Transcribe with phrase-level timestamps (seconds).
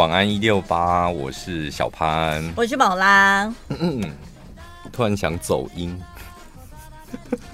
[0.00, 3.44] 晚安一六八，我是小潘，我是宝拉。
[3.68, 4.00] 嗯嗯，
[4.90, 5.94] 突然想走音。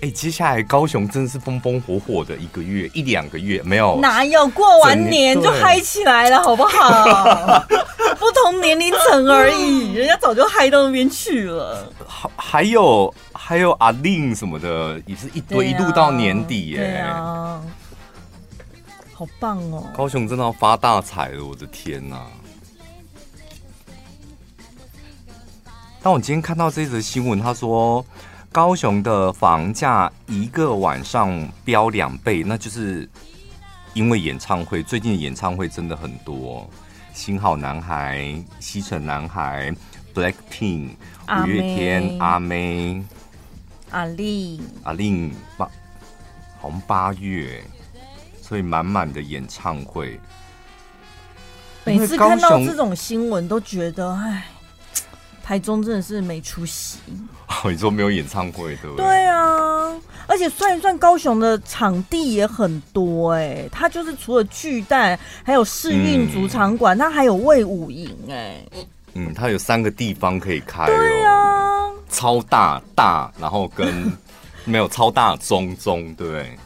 [0.00, 3.98] 哎、欸，接下来高雄真的是风风火火的一个月，一两个月没有？
[4.02, 7.64] 哪有过完年就嗨起来了，好不好？
[8.20, 11.90] 不同年龄层而已，人家早就嗨到那边去了。
[12.06, 17.02] 还还有还有阿令什么的，也是一堆，啊、一路到年底耶。
[19.18, 19.84] 好棒哦！
[19.92, 22.30] 高雄真的要发大财了，我的天哪，啊！
[26.00, 28.06] 但我今天看到这则新闻，他说。
[28.50, 33.06] 高雄的房价一个晚上飙两倍，那就是
[33.92, 34.82] 因为演唱会。
[34.82, 36.68] 最近的演唱会真的很多，
[37.12, 39.70] 新好男孩、西城男孩、
[40.14, 40.92] Blackpink、
[41.28, 43.04] 五月天、阿妹、
[43.90, 45.68] 阿丽、阿令八，
[46.58, 47.62] 好像八月，
[48.48, 50.18] 所以满满的演唱会。
[51.84, 54.44] 每次看到这种新闻，都觉得哎。
[55.42, 56.98] 台中真的是没出息。
[57.46, 59.06] 哦，你说没有演唱会对不对？
[59.06, 59.94] 对啊，
[60.26, 68.62] 而且算一算，高雄的场地也很多哎、欸，它就是除了巨蛋，还有市运主场馆，嗯、它还有卫武营哎。
[69.14, 70.86] 嗯，它有三个地方可以开、喔。
[70.88, 74.12] 对啊，超大大，然后跟
[74.66, 76.58] 没有超大中中，对不对？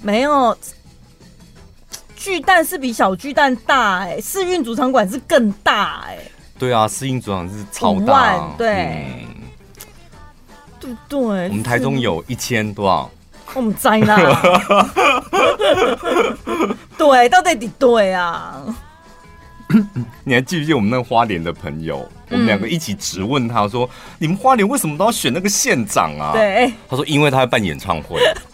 [0.00, 0.56] 没有，
[2.22, 6.30] 巨蛋是比小巨蛋大哎、欸，世运主场馆是更大哎、欸。
[6.56, 9.42] 对啊，世运主场是超大，对，嗯、
[10.78, 11.18] 对对。
[11.18, 13.10] 我们台中有一千多少？
[13.54, 14.16] 我们在那。
[16.96, 18.62] 对，到底对啊？
[20.22, 22.08] 你还记不记得我们那个花莲的朋友？
[22.30, 28.20] 我们两个一起质问他说：“嗯、你们花莲为什么都要选那个县长啊？”对，他说：“因为他要办演唱会。”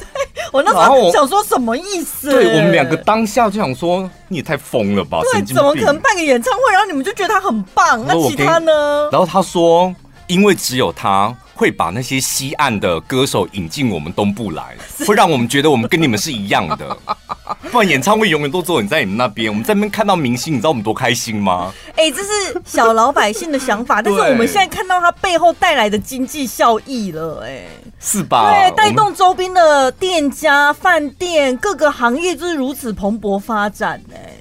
[0.53, 2.31] 我那时候想说什么意思？
[2.31, 5.21] 对，我们两个当下就想说，你也太疯了吧！
[5.33, 8.05] 对，怎么可能办个演唱会，然后你们就觉得他很棒？
[8.07, 9.09] 那其他呢？
[9.13, 9.95] 然后他说，
[10.29, 16.97] 因为只有他会把那些西岸的歌手引进我们东部来， 会让我们觉得我们跟你们是一样的。
[17.73, 21.73] 不然演唱会永远都坐你在你们那边，我们在那边看到明星，你知道我们多开心吗？
[21.97, 28.51] 哎、欸，这是小老百姓的想法， 但是我们现在看到它背后带来的经济效益了、欸，哎，是吧？
[28.51, 34.35] 对，带动周边的店家、饭店各个行业就是如此蓬勃发展、欸，哎，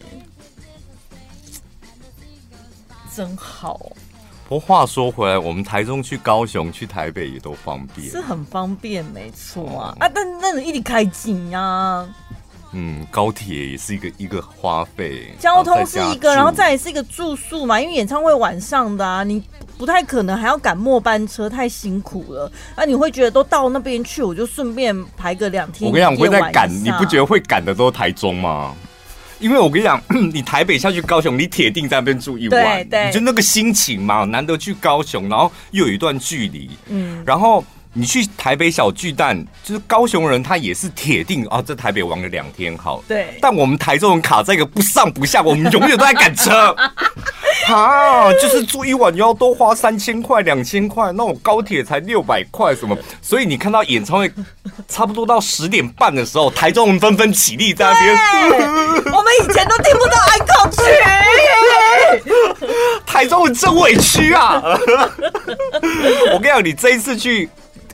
[3.16, 3.80] 真好。
[4.48, 9.94] 不过话说回来，我们台中去高雄、去台北也都方便，是很方便，没错啊。
[10.00, 12.08] 啊，但那你一直开紧呀。
[12.72, 19.44] 嗯，高铁也是一个一个花费，交通是一个，然后再也是一个住宿嘛，因为演唱会晚上的啊，你
[19.78, 22.50] 不太可能还要赶末班车，太辛苦了。
[22.76, 25.90] 啊，你会觉得都到那边去，我就顺便排个两天。
[25.90, 28.74] 我跟你讲，我会在赶，你不觉得会赶的都是台中吗？
[29.40, 30.02] 因为我跟你讲，
[30.34, 37.64] 你台北下去高雄，你铁定在那边住一晚，对对，你就那个心情嘛，难得去高雄，然后又有一段距离，嗯，然后。
[37.94, 43.04] 你去台北小巨蛋，就是高雄人，他也是铁定啊，在台北玩了两天好。
[43.08, 43.36] 对。
[43.42, 46.76] 但我们台中人卡在一个不上不下，我们永远都在赶车。
[47.74, 52.98] 啊，就是住一晚要多花三千块、两千块，那种高铁才六百块什么。
[53.22, 54.32] 所以你看到演唱会
[54.88, 58.16] 差不多到十点半的时候，台中人纷纷起立在那边。
[59.14, 60.82] 我们以前都听不到安可曲。
[63.06, 64.62] 台中人真委屈啊！
[66.34, 67.50] 我跟你讲，你这一次去。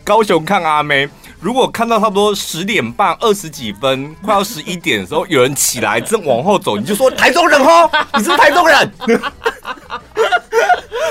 [0.06, 1.08] 高雄看阿妹，
[1.44, 8.92] 如果看到差不多十点半二十几分，快要十一点的时候，有人起来正往后走，你就说台中人哦， 你是不是台中人？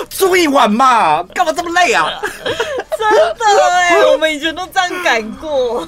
[0.09, 2.09] 住一晚嘛，干嘛这么累啊？
[2.99, 5.87] 真的哎，我们以前都这样赶过。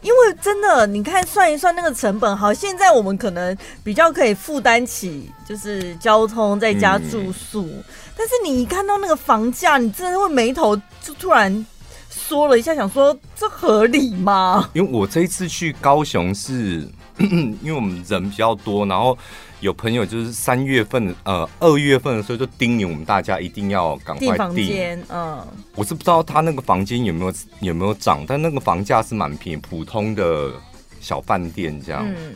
[0.00, 7.64] 因为真的，你看算一算那个成本，好，现在我们可能比较可以负担起，就是交通再加住宿。
[7.64, 7.84] 嗯、
[8.20, 11.66] 但是你一看到那个房价，你真的会眉头就突然
[12.10, 14.68] 缩了一下，想说这合理吗？
[14.74, 16.86] 因为我这一次去高雄是，
[17.18, 19.16] 因为我们人比较多，然后。
[19.60, 24.98] 有朋友就是三月份，呃，二月份的时候就叮咛我们大家一定要赶快订房间。
[25.10, 30.50] 嗯，我是不知道他那个房间有没有有没有涨，但那个房价是蛮便宜，普通的
[30.98, 32.02] 小饭店这样。
[32.08, 32.32] 嗯，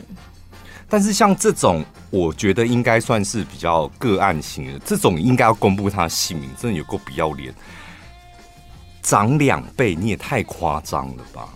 [0.89, 7.53] 但是像这种，我觉得应该算是比较个案型的，这种应该要公布他的姓名，真的有够不要脸，
[9.01, 11.49] 涨两倍你也太夸张了吧？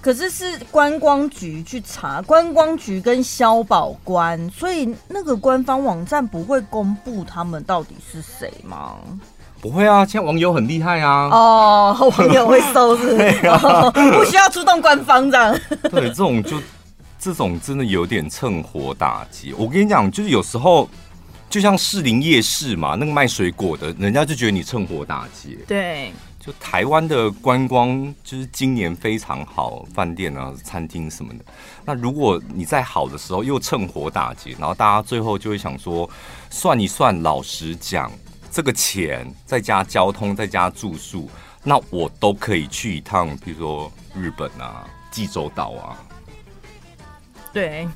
[0.00, 8.96] 可是是观光局去查，观光局跟消保官，所以那个官方网站不会公布他们到底是谁吗？
[9.60, 11.28] 不会啊，现在网友很厉害啊。
[11.30, 15.56] 哦， 网友会搜是， 是、啊哦，不需要出动官方这样。
[15.88, 16.60] 对，这种就
[17.22, 19.54] 这种真的有点趁火打劫。
[19.56, 20.90] 我跟你讲，就是有时候
[21.48, 25.56] 就像士林夜市嘛，那个卖水果的，人家就觉得你趁火打劫。
[25.68, 31.44] 对，就台湾的观光就是今年非常好，饭店啊、餐厅什么的。
[31.84, 36.10] 那如果你在好的时候又趁火打劫，然后大家最后就会想说，
[36.50, 38.10] 算一算，老实讲，
[38.50, 41.30] 这个钱再加交通再加住宿，
[41.62, 45.94] 那我都可以去一趟，比如说日本啊、济州岛啊。
[47.52, 47.88] 对，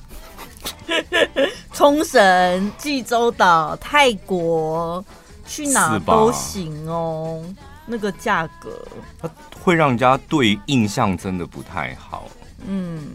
[1.73, 5.05] 冲绳、济州岛、泰国，
[5.47, 7.43] 去哪都行哦。
[7.87, 8.76] 那个价格，
[9.20, 9.31] 它
[9.62, 12.29] 会让人家对印象真的不太好。
[12.67, 13.12] 嗯。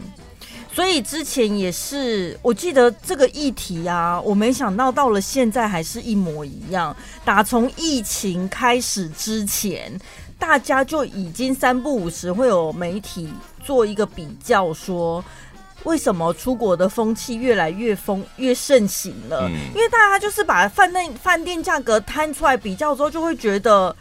[0.74, 6.96] 所以之前也是，我记得这个议题啊，我没想到到了现在还是一模一样。
[7.26, 9.92] 打从疫情开始之前，
[10.38, 13.30] 大家就已经三不五时会有媒体
[13.62, 15.22] 做一个比较，说
[15.84, 19.50] 为什么出国的风气越来越风越盛行了？
[19.74, 23.94] 因为大家就是把饭店饭店价格摊出来比较之后，就会觉得。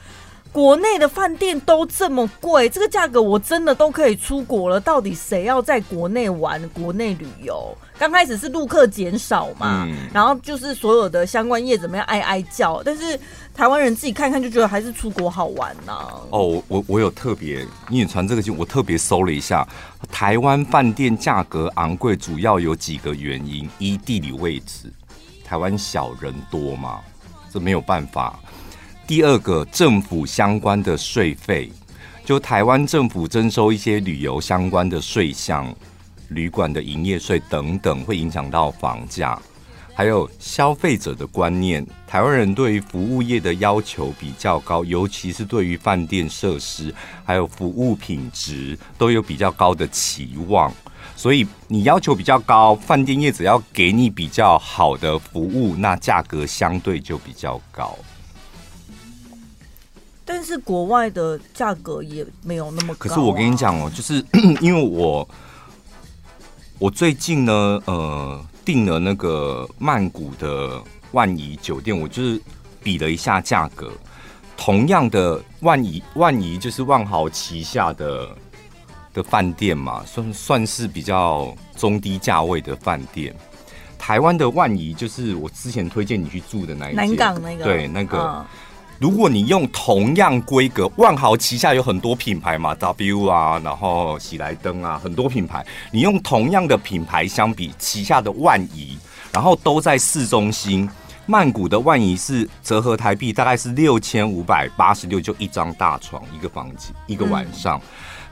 [0.51, 4.79] 国内的饭店都这么贵，这个价格我真的都可以出国了。
[4.79, 7.73] 到底谁要在国内玩、国内旅游？
[7.97, 13.17] 刚开始是陆客减少嘛，嗯、然后就是所有的相关业怎么样哀哀叫，但是
[13.53, 16.19] 台湾人自己看看就觉得还是出国好玩呢、啊。
[16.31, 19.65] 哦，我我有特别，你也传这个信，我特别搜了一下，
[20.11, 24.91] 台湾饭店价格昂贵，主要有几个原因：一、地理位置，
[25.45, 26.99] 台湾小人多嘛，
[27.53, 28.37] 这没有办法。
[29.11, 31.69] 第二个，政府相关的税费，
[32.23, 35.67] 就台湾政府征收一些旅游相关的税项、
[36.29, 39.37] 旅馆的营业税等等，会影响到房价。
[39.93, 50.71] 还有消费者的观念，台湾人对于服务业的要求比较高，尤其是对于饭店设施还有服务品质都有比较高的期望。
[51.17, 57.99] 所以你要求比较高，饭店业者要给你比较好的服务，那价格相对就比较高。
[60.33, 62.97] 但是国外的价格也没有那么高啊。
[62.99, 64.23] 可是我跟你讲哦，就是
[64.61, 65.27] 因为我
[66.79, 67.51] 我最近呢，
[67.85, 70.81] 呃，订了那个曼谷的
[71.11, 72.41] 万怡酒店，我就是
[72.81, 73.91] 比了一下价格，
[74.55, 78.29] 同样的万怡万怡就是万豪旗下的
[79.13, 83.35] 的饭店嘛，算算是比较中低价位的饭店。
[83.99, 88.17] 台湾的万怡就是我之前推荐你去住的那一间，南港那个，对那个。
[88.17, 88.45] 嗯
[89.01, 95.65] 如果你用同样规格，万豪旗下有很多品牌嘛，W 啊，然后喜来登啊，很多品牌。
[95.89, 98.95] 你用同样的品牌相比，旗下的万怡，
[99.33, 100.87] 然后都在市中心，
[101.25, 107.79] 曼谷的万怡是折合台币大概是六千五百八十六，就一张大床一个房间一个晚上。
[107.79, 107.81] 嗯、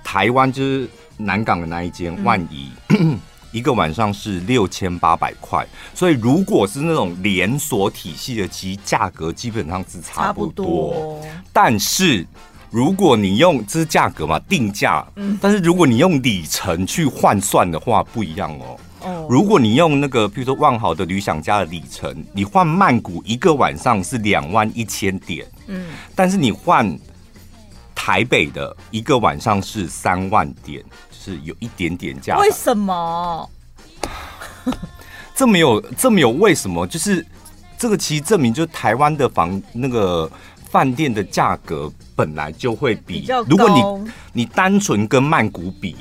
[0.04, 0.88] 台湾就是
[1.18, 2.69] 南港的那一间万怡。
[3.51, 5.66] 嗯一个晚上是六千八百块，
[5.96, 10.66] 所以如果是那种连锁体系的，其实价格基本上是差不多。
[10.66, 12.24] 不多，但是
[12.69, 18.78] 如果你用这是价格嘛，定价，嗯，但是如果你用里程去换算的话，不一样哦。
[19.01, 26.95] 哦，如果你用那个，比如说万豪的旅享家的里程，你换曼谷一个晚上是两万一千点，嗯，但是你换
[27.95, 30.84] 台北的一个晚上是三万点。
[31.21, 33.50] 是有一点点价，为什么？
[35.36, 36.88] 这没有这没有为什么？
[36.88, 37.26] 就是
[37.78, 40.31] 这个其实证明，就是台湾的房那个
[40.69, 45.97] 饭店的价格本来就会比，比如果你你单纯跟曼谷比，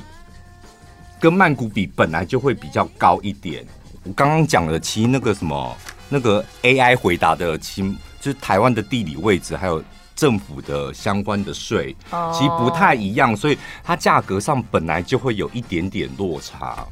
[1.18, 3.66] 跟曼谷比本来就会比较高一点。
[4.04, 5.76] 我刚刚讲了，其实那个什么
[6.08, 9.82] 那个 AI 回答的，其实就是台湾的地理位置还有。
[10.18, 11.94] 政府的相关的税
[12.34, 16.84] 其实不太一样，所以它价格上本来就会有一点点落差。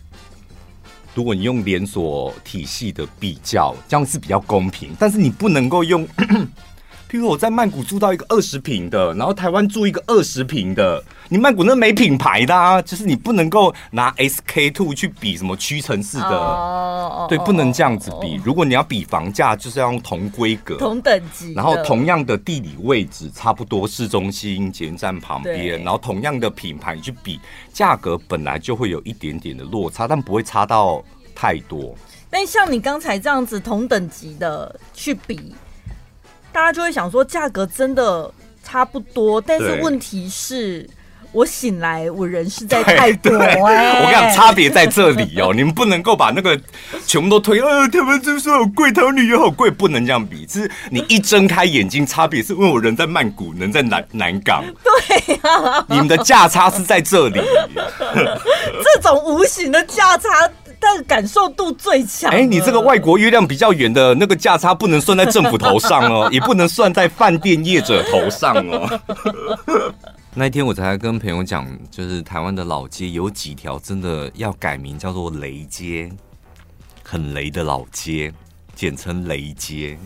[1.13, 6.07] 如果你用连锁体系的比较，这样是比较公平，但是你不能够用。
[7.09, 18.37] 譬如我在曼谷住到一个二十平的，然后台湾住一个二十平的，你曼谷那没品牌的啊，就是你不能够拿 SK two 去比什么屈臣氏的，oh, 对，不能这样子比。
[18.37, 18.47] Oh.
[18.47, 27.41] 如果你要比房价，就是要用同规格、同等级，然后同样的地理位置，差不多市中心、捷运站旁边，然后同样的品牌去比，
[27.73, 31.01] 价格本来就会有一点点的落差，但不会差到
[31.37, 31.95] 太多。
[32.29, 35.55] 但像你刚才这样子同等级的去比。
[36.57, 38.31] 大家就会想说，价格真的
[38.65, 40.89] 差不多，但是问题是，
[41.31, 46.59] 我醒来我人是在泰国哎， 我跟你讲，差别在这里哦，你们不能够把那个
[47.07, 50.47] 全部都推，呃，他们就说好贵，他们旅游好贵，不能这样比。
[50.49, 57.39] 是你一睁开眼睛，差别是因为我人在曼谷，人在南南港， 对呀，你们的价差是在这里，
[57.77, 60.51] 这种无形的价差。
[60.81, 62.31] 但感受度最强。
[62.31, 69.01] 哎，你这个外国月亮比较圆的那个价差不能算在政府头上哦， 也不能算在饭店业者头上哦。
[70.35, 76.11] 那一天我才跟朋友讲，就是台湾的老街有几条真的要改名叫做雷街，
[77.03, 78.33] 很雷的老街，
[78.75, 79.99] 简称雷街。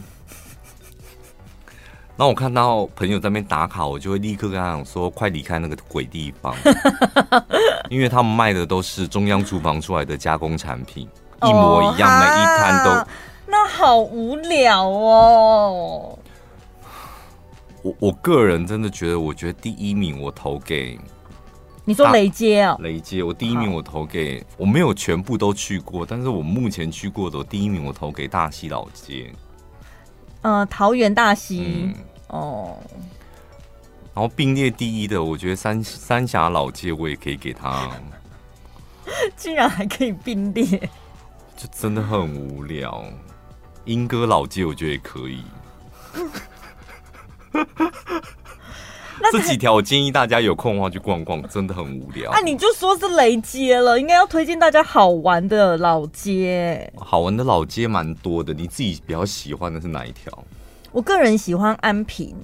[2.21, 6.55] 那我看到朋友在那边打卡，我就会立刻跟他讲说：“快离开那个鬼地方！”
[7.89, 11.09] 因为他们卖的都是中央厨房出来的加工产品，
[11.43, 13.11] 一模一样，哦、每一摊都。
[13.47, 16.19] 那好无聊哦。
[17.81, 20.99] 我我个人真的觉得，我觉得第一名我投给
[21.87, 29.33] 你说雷街啊、哦，雷街，我第一名我投给我没有全部都去过，但是我目前去过的我第一名我投给大溪老街。
[30.43, 31.65] 呃，桃园大溪。
[31.83, 31.95] 嗯
[32.31, 32.77] 哦，
[34.15, 37.91] 然后并列第一的，我觉得三三峡老街我也可以给他，
[39.37, 40.65] 竟然还可以并列，
[41.57, 43.05] 就真的很无聊。
[43.85, 45.43] 英歌老街我觉得也可以，
[49.33, 52.31] 这几条我建议大家有空的话去逛逛，真的很无聊。
[52.31, 56.93] 啊，你就说是雷街了，应该要推荐大家好玩的老街。
[56.97, 60.45] 好玩的老街蛮多的，你自己比较喜欢的是哪一条？
[60.93, 62.35] 我个人喜欢安平，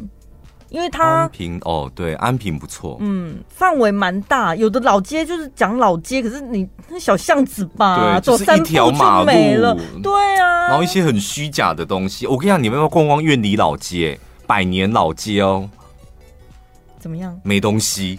[0.69, 4.55] 因为它安平哦，对，安平不错，嗯，范围蛮大。
[4.55, 10.69] 有的老街就是讲老街，可是你那小巷子吧，对，就是一条马路，走三步就没了，对啊。
[10.69, 15.69] 然后一些很虚假的东西，我跟你讲，你们要逛逛苑里老街、百年老街哦，
[16.99, 17.37] 怎么样？
[17.43, 18.19] 没东西，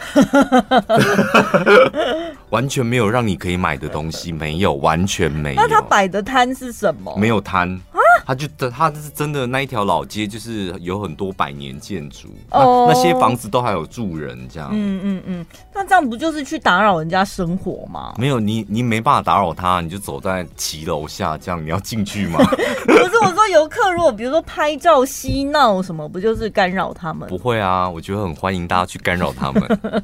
[2.50, 5.62] 完全没有让你可以买的东西，没有，完全没有。
[5.62, 7.16] 那他摆的摊是什么？
[7.18, 7.80] 没有摊。
[8.28, 12.86] 他就他是真的那一条老街，就是有很多百年建筑，oh.
[12.86, 14.70] 那那些房子都还有住人这样。
[14.74, 18.16] 嗯嗯嗯，那这样不就是去打扰人家生活吗？
[18.18, 22.40] 没有，你你没办法打扰他，你就走在骑楼下这样，你要进去吗？
[22.86, 27.30] 可是我说游客如果比如说拍照嬉闹什么，不就是干扰他们？
[27.30, 30.04] 不会啊，我觉得很欢迎大家去干扰他们。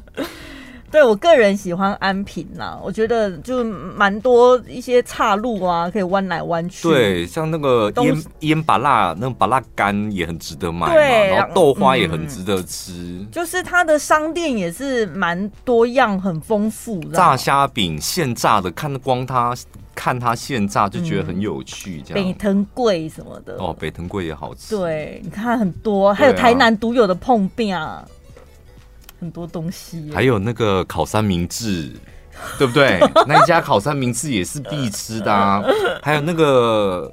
[0.94, 6.86] 对，我个人喜欢安平呐，我觉得就蛮多一些岔路啊，可以弯来弯去。
[6.86, 10.92] 对，像那个腌腌芭辣，那种芭乐干也很值得买嘛。
[10.92, 12.92] 对，然后豆花也很值得吃。
[12.92, 17.16] 嗯、就是它的商店也是蛮多样，很丰富的。
[17.16, 19.52] 炸虾饼现炸的，看光它
[19.96, 22.00] 看它现炸就觉得很有趣。
[22.02, 22.24] 这样。
[22.24, 24.76] 北藤贵什么的哦，北藤贵也好吃。
[24.76, 28.04] 对，你看很多，还有台南独有的碰饼啊。
[29.20, 31.92] 很多东西，还有那个烤三明治，
[32.58, 32.98] 对不对？
[33.26, 35.62] 那一家烤三明治也是必吃的啊。
[36.02, 37.10] 还有那个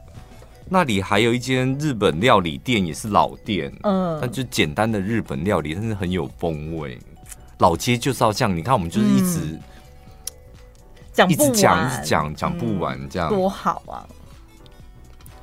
[0.68, 6.98] 那里还有一间日本料理店，也是老店，嗯，那就简单的日本料理，但是很有风味。
[7.60, 9.60] 老街就是要这样，你看我们就是一直
[11.14, 14.08] 讲、嗯、一直讲，一直讲，讲不完，这样、嗯、多好啊！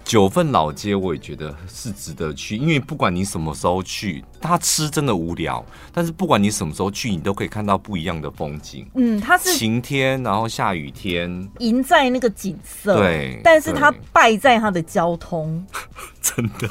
[0.09, 5.63] 九份老街我也觉得是值得去，因为不管你什么时候去，它吃真的无聊。
[5.93, 8.89] 但是不管你什么时候去，你都可以看到不一样的风景。
[8.95, 12.97] 嗯，它是晴天，然后下雨天，赢在那个景色。
[12.97, 15.63] 对，但是它败在它的交通。
[16.23, 16.67] 真的，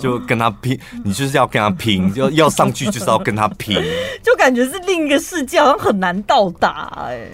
[0.00, 3.80] 就跟他拼，你就是要跟他拼， 要要上去就是要跟他拼，
[4.20, 7.28] 就感觉是另一个世界，好像很难到达哎。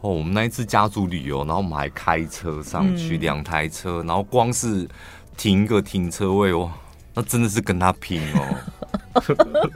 [0.00, 4.88] 哦，我们那一次家族旅游，然后我们还开车上去，两、嗯、台车，然后光是
[5.36, 6.70] 停个停车位，哦，
[7.14, 8.56] 那真的是跟他拼哦！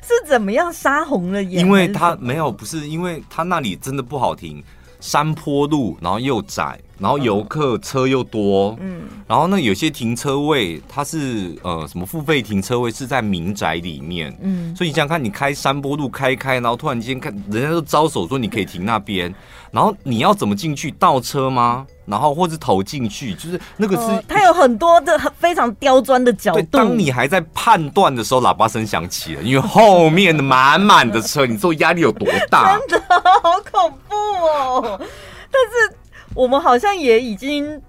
[0.00, 1.64] 是怎么样杀红了眼？
[1.64, 4.62] 因为他没有，不是因为他那里真的不好停，
[5.00, 6.78] 山坡路，然后又窄。
[6.98, 19.32] 然后游客车又多，嗯，然后那有些停车位它是呃什么付费停车位是在民宅里面，嗯，所以你想想看，你开山坡路开开，然后突然间看人家都招手说你可以停那边，
[19.70, 20.90] 然后你要怎么进去？
[20.98, 21.86] 倒车吗？
[22.04, 23.32] 然后或者投进去？
[23.34, 26.62] 就是那个是、呃、它有很多的非常刁钻的角度。
[26.62, 32.76] 当你还在判断的时候，喇叭声响起了，因为后面的满满的车， 你说压力有多大？
[32.88, 34.98] 真的好恐怖哦！
[34.98, 35.96] 但是。
[36.38, 37.82] 我们好像也已经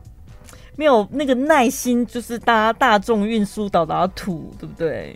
[0.76, 5.16] 没有那个耐心，就是搭大众运输到达土，对不对？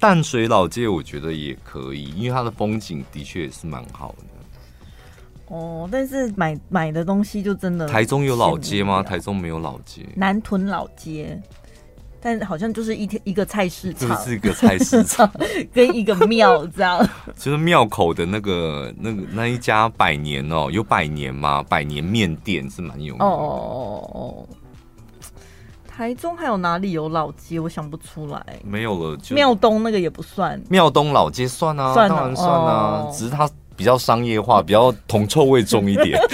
[0.00, 5.54] 淡水老街我觉得也可以，因为它的风景的确也是蛮好的。
[5.54, 7.86] 哦，但是买买的东西就真的……
[7.86, 9.02] 台中有老街吗？
[9.02, 10.06] 台中没有老街。
[10.14, 11.38] 南屯老街。
[12.26, 15.30] 但好像就是一天一个菜市场，就是一个菜市场
[15.72, 17.08] 跟一个庙这样。
[17.38, 21.62] 就是庙口的那个那个那一家百年哦，有百年吗？
[21.68, 23.24] 百年面店是蛮有名的。
[23.24, 24.48] 哦哦哦哦。
[25.86, 27.60] 台中还有哪里有老街？
[27.60, 28.44] 我想不出来。
[28.64, 30.60] 没有了，庙东那个也不算。
[30.68, 36.20] 庙东老街算啊，算啊当然算啊，哦、只是它比较商业化，比较铜臭味重一点。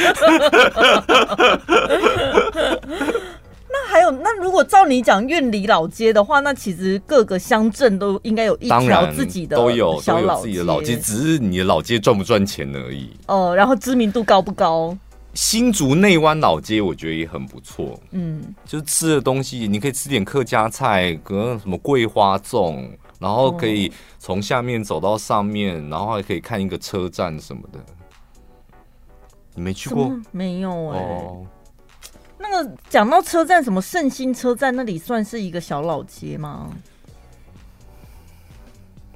[3.93, 13.11] 那还有，那如果照你讲苑里老街的话，那其实各个乡镇都应该有一条自己的都有都有自己的老街，只是你的老街赚不赚钱而已。
[13.27, 14.97] 哦，然后知名度高不高？
[15.35, 27.79] 新竹内湾老街我觉得也很不错，嗯，就是吃的东西，你可以吃点客家菜，可能什么桂花粽，然后可以从下面走到上面，然后还可以看一个车站什么的。
[29.55, 30.11] 你没去过？
[30.31, 31.05] 没有哎、欸。
[31.05, 31.47] 哦
[32.43, 36.69] 那个讲到车站，什么圣心车站那里算是一个小老街吗？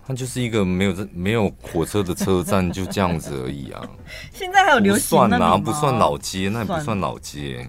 [0.06, 3.82] 它就是一个没有没有火车的车站，就这样子而已啊。
[4.32, 5.58] 现在还有流行那吗？
[5.58, 7.68] 不算老街，那也不算老街。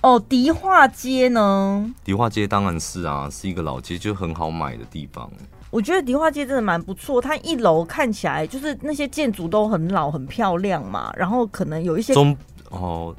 [0.00, 1.94] 哦，迪化街呢？
[2.02, 5.30] 迪化街当然是啊，是一个老街，就很好买的地方。
[5.70, 12.36] 我觉得迪化街真的蛮不错，它一楼看起来就是那些建筑都很老、很漂亮嘛，然后可能有一些中
[12.70, 13.14] 哦。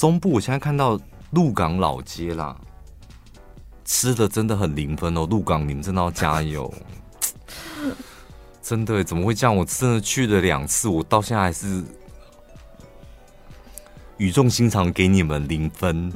[0.00, 0.98] 中部我现在看到
[1.32, 2.56] 鹿港老街啦，
[3.84, 5.26] 吃的真的很零分哦。
[5.28, 6.72] 鹿港，你们真的要加油，
[8.62, 9.54] 真的怎么会这样？
[9.54, 11.84] 我真的去了两次，我到现在还是
[14.16, 16.10] 语重心长给你们零分。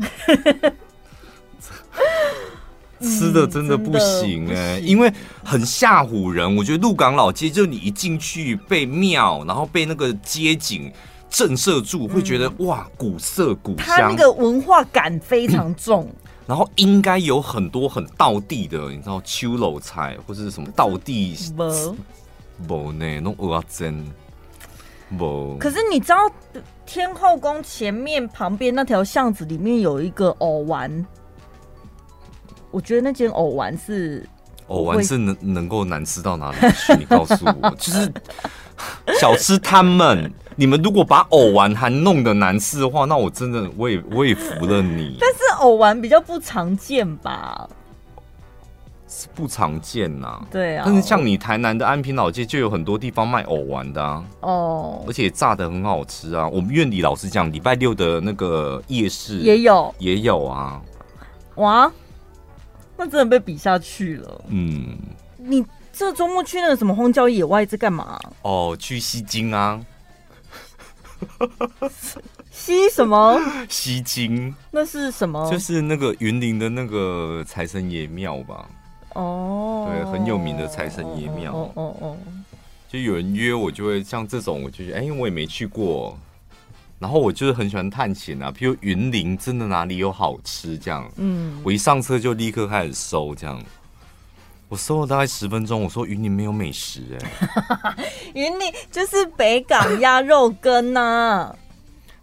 [3.03, 5.12] 吃的真的不行哎、欸，因为
[5.45, 6.57] 很吓唬人。
[6.57, 10.91] 我觉得鹿港老街，就你一进去被庙，然后被那个街景。
[11.35, 16.05] 震慑住，会觉得、嗯、哇，古色古香，它那个文化感非常重。
[16.05, 21.97] 嗯、然后应该有很多很道地的，你知道秋楼菜或者是什么道地，不
[22.69, 24.12] 不呢，那种蚵仔煎
[25.19, 25.57] 不。
[25.59, 26.19] 可是你知道
[26.87, 31.05] 天后宫前面旁边那条巷子里面有一个藕丸，
[32.71, 34.25] 我觉得那间藕丸是
[34.69, 36.95] 藕丸是能能够难吃到哪里去？
[36.97, 38.12] 你告诉我，就是
[39.21, 40.33] 小吃摊们。
[40.57, 45.17] 你们如果把藕丸还弄得难吃的话，那我真的我也我也服了你。
[45.21, 47.69] 但是藕丸比较不常见吧？
[49.09, 50.47] 是不常见呐、啊。
[50.51, 50.83] 对啊。
[50.87, 54.25] 但是像你台南的安平老街就有很多地方卖藕丸的啊。
[54.40, 55.05] 哦。
[55.07, 56.49] 而且炸的很好吃啊！
[56.49, 60.81] 我们院里老师讲，礼拜六的那个夜市也有也有啊。
[61.57, 61.90] 哇，
[62.97, 64.45] 那真的被比下去了。
[64.49, 64.97] 嗯。
[65.37, 68.19] 你这周末去那个什么荒郊野外在干嘛？
[68.43, 69.81] 哦，去西京啊。
[72.51, 73.41] 西什么？
[73.69, 74.55] 吸金？
[74.71, 75.51] 那是什么？
[75.51, 78.69] 就是那个云林的那个财神爷庙吧？
[79.15, 81.53] 哦，对，很有名的财神爷庙。
[81.55, 82.17] 哦哦哦，
[82.89, 86.17] 就有人约我，就会像这种，我就觉得，哎，我也没去过。
[87.01, 91.11] 然后我就是很喜欢探险啊，譬如云林真的哪里有好吃这样。
[91.17, 93.63] 嗯，我一上车就立刻开始搜这样。
[94.68, 97.96] 我搜了大概十分钟，我说云林没有美食哎、欸，
[98.35, 101.57] 云林就是北港鸭肉羹呐、啊。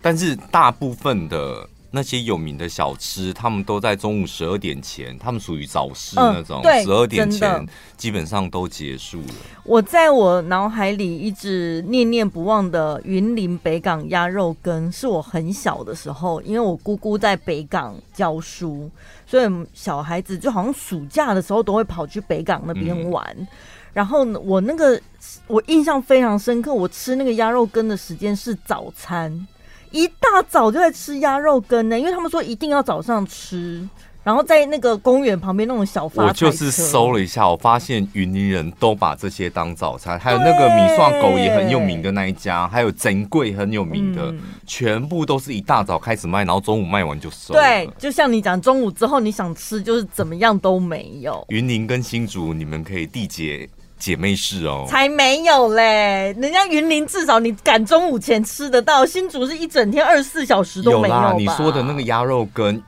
[0.01, 9.33] 但是大部分的那些有名的小吃，他们都在中午十二点前，他们属于早市那种，十二、嗯、点前基本上都结束了。
[9.63, 18.89] 我在我脑海里一直念念不忘的云林北港鸭肉羹，是我很小的时候，因为我姑姑在北港教书。
[19.27, 23.47] 所以小孩子就好像暑假的时候都会跑去北港那边玩，嗯、
[23.93, 24.99] 然后我那个
[25.47, 29.47] 我印象非常深刻，我吃那个鸭肉羹的时间是早餐，
[29.91, 33.87] 一大早就在吃鸭肉羹呢，因为他们说一定要早上吃。
[34.23, 47.55] 然后在那个公园旁边那种小发，我就是搜了一下，我发现云林人都把这些当早餐，还有那个米蒜狗也很有名的那一家，还有珍贵很有名的，嗯、全部都是一大早开始卖，然后中午卖完就收。
[47.55, 51.43] 对，就像你讲，中午之后你想吃，就是怎么样都没有。
[51.49, 53.67] 云林跟新竹，你们可以缔结
[54.01, 54.85] 姐妹市哦。
[54.89, 61.13] 才没有嘞，人家云林至少你赶中午前吃得到，新竹是一整天二十四小时都没有？
[61.15, 62.81] 有啦，你说的那个鸭肉羹。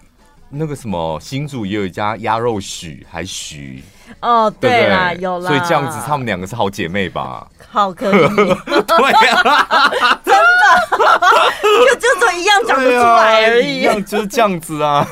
[0.55, 3.83] 那个什么新竹也有一家鸭肉许还许
[4.19, 7.47] 哦，对啦，对对有啦，所以这样子他们两个是好姐妹吧？
[7.71, 8.11] 好可以，
[8.85, 10.67] 对啊， 真的，
[11.89, 15.03] 就就这一样讲不出来而已，啊、一样就是这样子啊。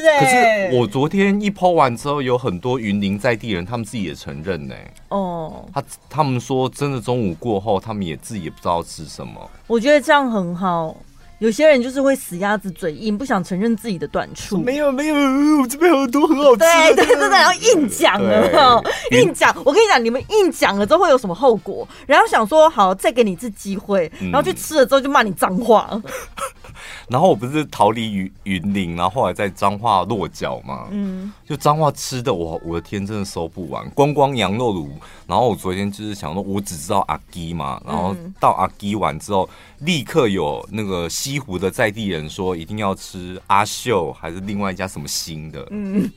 [0.00, 4.94] 是哎、欸，可是我昨天一 po 完之后，有很多云林在地人，他们自己也承认呢、欸。
[5.08, 9.50] 哦，他他们说真的，中午过后，他们也自己也不知道吃什么。
[9.66, 10.96] 我觉得这样很好。
[11.40, 14.56] 有些人就是会死鸭子嘴硬，不想承认自己的短处。
[14.56, 15.14] 没有没有，
[15.60, 16.58] 我这边有很多很好吃。
[16.58, 19.54] 的对 对对，然后硬讲了，硬讲。
[19.64, 21.86] 我跟你讲，你们硬讲了之后会有什么后果？
[22.06, 26.00] 然后想说好，再给你一次机会，然后去吃了之后就骂你脏话。
[27.08, 34.90] 然后我不是逃离云云林，然后后来在彰化落脚嘛，嗯，就彰化吃的，我我的天，真的收不完，光光羊肉炉。
[35.26, 46.10] 然后我昨天就是想说，我只知道阿基嘛，然后到阿基完之后，立刻有那个西湖的在地人说一定要吃阿秀，还是另外一家什么新的，嗯，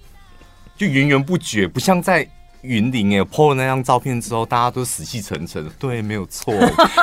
[0.77, 2.27] 就源源不绝，不像在。
[2.67, 5.65] 云林哎，PO 了那张照片之后，大家都死气沉沉。
[5.79, 6.53] 对，没有错，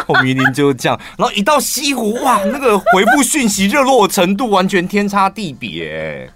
[0.07, 1.01] 我 云林就是这样。
[1.17, 6.31] 然后一到西湖，哇，那个回复讯息热络程度完全天差地别，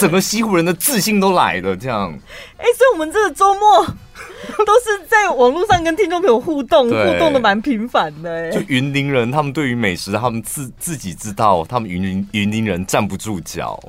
[0.00, 1.76] 整个西湖人的自信都来了。
[1.76, 2.12] 这样，
[2.58, 8.30] 哎、欸，所以我们这个周末都是在网络上跟听众朋友互动， 互动的蛮频繁的。
[8.30, 13.80] 哎，就云林人，他们对于美食，他们自自己知道，他们云林云林人站不住脚。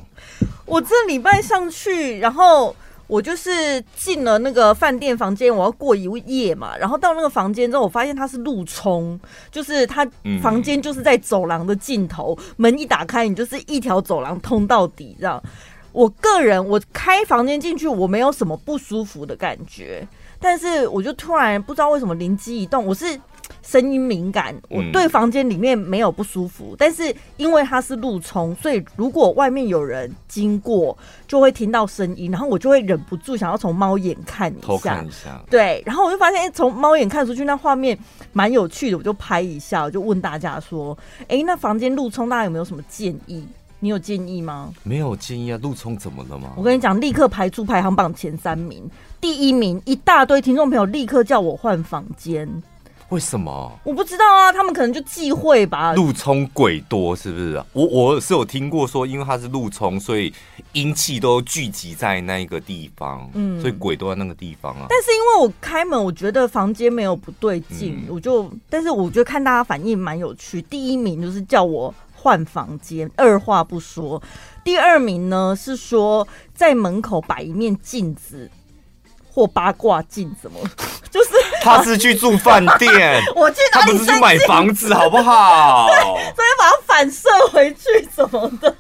[0.65, 2.75] 我这礼拜上去，然后。
[3.07, 6.75] 我就是进了那个饭店房间，我要过一夜嘛。
[6.77, 9.19] 然后到那个房间之后，我发现它是路冲，
[9.51, 10.05] 就是它
[10.41, 15.41] 房间就是在走廊的尽头，门一打开，你就是一条走廊通到底这样。
[15.91, 20.05] 我个人我开房间进去，我没有什么不舒服的感觉，
[20.45, 23.19] 但是我就突然不知道为什么灵机一动，我是。
[23.61, 30.95] 声音敏感，我对房间里面没有不舒服，嗯、但是因为它是路冲，所以如果外面有人经过，
[31.27, 37.97] 就会听到声音，然后我就会忍不住想要从猫眼看一下，偷看一下，对，然后我就发现，哎，从猫眼看出去，那画面
[38.33, 40.95] 蛮有趣的，我就拍一下，我就问大家说，
[41.27, 43.43] 哎，那房间路冲，大家有没有什么建议？
[43.79, 44.71] 你有建议吗？
[44.83, 46.53] 没有建议啊，路冲怎么了吗？
[46.55, 48.89] 我跟你讲，立刻排出排行榜前三名，
[49.25, 52.47] 第一名，一大堆听众朋友立刻叫我换房间。
[53.09, 53.71] 为什么？
[53.83, 55.95] 我不知道啊，他们可能就忌讳吧。
[55.95, 57.63] 路冲鬼多是不是？
[57.73, 60.31] 我我是有听过说，因为它是路冲，所以
[60.73, 64.85] 阴气都聚集在那一个地方，嗯，所以鬼都在那个地方啊。
[64.87, 70.61] 但是因为我开门，我觉得房间没有不对劲，嗯、我就，但是我觉得看大家反应蛮有趣。
[70.61, 74.21] 第一名就是叫我换房间，二话不说。
[74.63, 78.47] 第二名呢是说在门口摆一面镜子。
[79.35, 80.57] 或八卦镜什么，
[81.11, 83.91] 就是 他是去住饭店， 我去哪里？
[83.91, 85.87] 他不是去买房子， 好不好？
[85.89, 88.73] 对，所以把它反射回去什么的，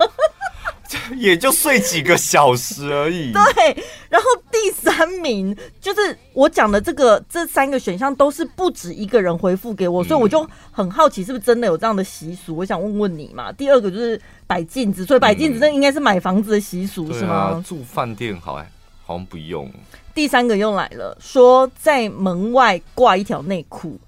[1.17, 3.33] 也就睡几个小时而已。
[3.33, 12.55] 对，然后第三名就是我讲的这个，这三个选项都是不止一个人回复给我，所以我就很好奇，是不是真的有这样的习俗？
[12.55, 13.51] 我想问问你嘛。
[13.51, 17.61] 第二个就是摆镜子，所以摆镜子那应该是买房子的习俗，是吗？
[17.67, 18.71] 住饭店好哎，
[19.05, 19.69] 好像不用。
[20.15, 23.99] 第三个又来了，说在门外挂一条内裤。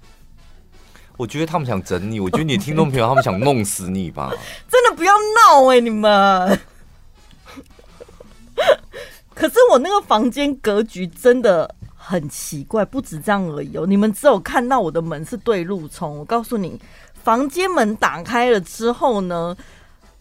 [1.18, 4.32] 我觉得他们想整你，我觉得你的听众朋友他们想弄死你吧。
[4.70, 6.58] 真的不要闹哎、欸，你们。
[9.34, 13.84] 可是我那个房间格局真的很奇怪，不止这样而已哦。
[13.86, 16.80] 你们只有看到我的门是对路冲，我告诉你，
[17.22, 19.56] 房间门打开了之后呢，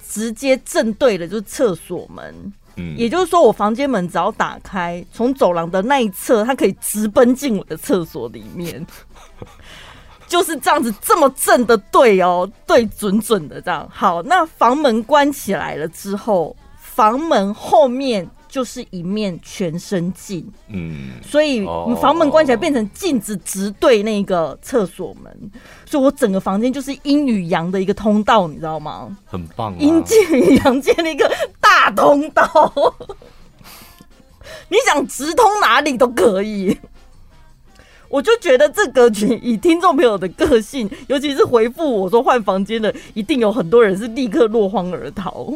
[0.06, 2.54] 直接正对的就是厕所门。
[2.96, 8.86] 也就是说，我房间门只要打开，从走廊的那一侧，它可以直奔进我的厕所里面，
[10.28, 13.90] 就是这样子，这么正的对哦，对准准的这样。
[13.92, 18.30] 好，那房门关起来了之后，房门后面。
[18.58, 25.52] 就是一面全身镜，嗯，所以你房门关起来变成镜子直对那个厕所门，
[25.86, 29.16] 所以我整个房间就是阴与阳的一个通道，你知道吗？
[29.26, 32.96] 很棒，阴间与阳间的一个大通道，
[34.70, 36.76] 你想直通哪里都可以。
[38.10, 45.54] 我就觉得这格局以听众朋友的个性，尤其是回复我说换房间的，一定有很多人是立刻落荒而逃。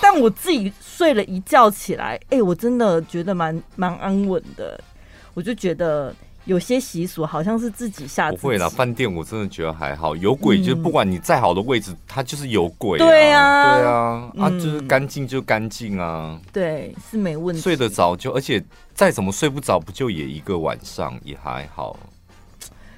[0.00, 4.80] 但我自己睡了一觉起来，哎、欸，我真的觉得蛮蛮安稳的。
[5.34, 6.14] 我就觉得
[6.46, 8.40] 有些习俗好像是自己下自己。
[8.42, 10.16] 不会啦，饭店我真的觉得还好。
[10.16, 13.04] 有鬼就是不管你再好的位置，嗯、它就是有鬼、啊。
[13.04, 16.40] 对啊，对啊，嗯、啊，就是干净就干净啊。
[16.50, 17.60] 对，是没问题。
[17.60, 21.94] 睡得着就，而且再怎么睡不着，不就也一个晚上也还好。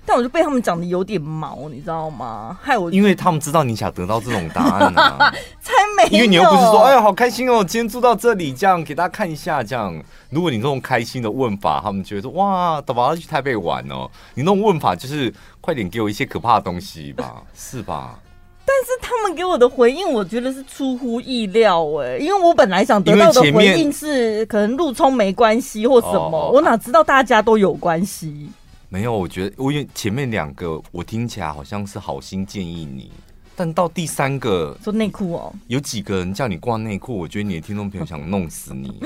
[0.08, 2.58] 但我就被他们讲的有点毛，你知道吗？
[2.62, 6.08] 害我，因为他们知道你想得到这种答案啊， 才没有。
[6.08, 10.02] 因为你又不是说，哎呀，好开心哦，今天住到这里，这样给大家看一下，这样。
[10.30, 14.10] 如果你这种开心的问法，他们觉得说，哇，宝宝要去台北玩哦。
[14.32, 18.18] 你那种问法就是，快点给我一些可怕的东西吧，是吧？
[18.64, 28.48] 但是他们给我的回应，我觉得是出乎意料哎，因为我本来想得到的回应是，可能路冲没关系或什么，哦、我哪知道大家都有关系。
[28.90, 33.10] 没有，我觉得我因为前面两个我听起来好像是好心建议你，
[33.54, 38.98] 但到第三个说内裤哦，有几个人叫你挂内裤，我觉得你的听众朋友想弄死你。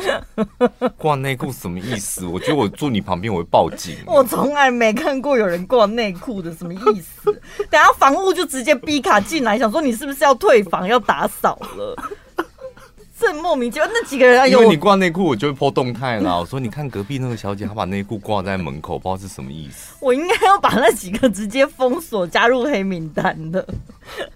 [0.97, 2.25] 挂内裤什么意思？
[2.27, 3.97] 我觉得我坐你旁边我会报警。
[4.07, 7.33] 我从来没看过有人挂内裤的，什么意思？
[7.69, 11.97] 等下房务就直接逼卡进来，想说你是不是要退房要打扫了？
[13.23, 16.35] 这莫名其妙，那几个人啊，因为你挂内裤，我就会 po 动态啦。
[16.37, 19.95] 我说你看隔壁那个小姐，她把内裤挂在门口，不知道是什么意思。
[20.01, 23.65] 我应该要把那几个直接封锁，加入黑名单的。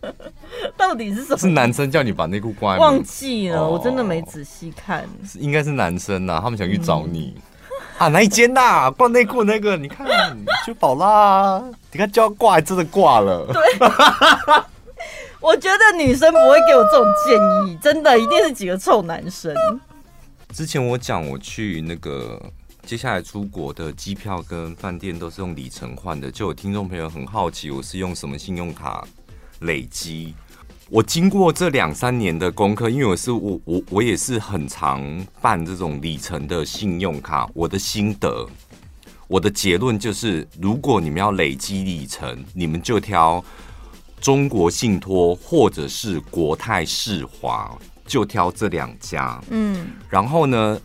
[0.77, 1.39] 到底是什么？
[1.39, 2.77] 是男生叫你把内裤挂？
[2.77, 5.05] 忘记了，我真的没仔细看。
[5.35, 7.43] 应该是男生呐，他们想去找你、嗯、
[7.99, 8.89] 啊，哪一间呐？
[8.93, 10.07] 挂内裤那个，你看
[10.65, 13.47] 就宝啦，你看就要挂，还真的挂了。
[13.53, 14.63] 对。
[15.41, 19.55] 我觉得女生不会给我这种建议，真的一定是几个臭男生。
[20.55, 22.41] 之前我讲我去那个
[22.85, 29.07] 接下来出国的机票跟饭店都是用里程换的，就有听众朋友很好奇我是用什么信用卡
[29.61, 30.35] 累积。
[30.89, 38.49] 我经过这两三年的功课，因为我是我我我也是很常办这种里程的信用卡，我的心得，
[39.29, 43.45] 我的结论就是，如果你们要累积里程，你们就挑。
[44.21, 47.77] 中国信托或者是国泰世华，
[48.07, 49.41] 就挑这两家。
[49.51, 50.81] 嗯，然后呢，